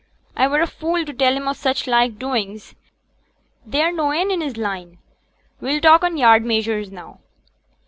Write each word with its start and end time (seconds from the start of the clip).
'A 0.35 0.49
were 0.49 0.61
a 0.61 0.65
fool 0.65 1.05
to 1.05 1.13
tell 1.13 1.31
him 1.37 1.47
o' 1.47 1.53
such 1.53 1.85
like 1.85 2.17
doings, 2.17 2.73
they're 3.67 3.91
noane 3.91 4.31
i' 4.31 4.43
his 4.43 4.57
line; 4.57 4.97
we'll 5.59 5.79
talk 5.79 6.03
on 6.03 6.17
yard 6.17 6.43
measures 6.43 6.89
now. 6.89 7.19